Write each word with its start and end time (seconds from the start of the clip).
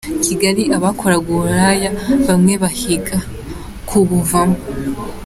Kigali 0.25 0.63
Abakoraga 0.77 1.27
uburaya 1.35 1.89
bamwe 2.27 2.53
bahiga 2.63 3.17
kubuvamo 3.87 4.59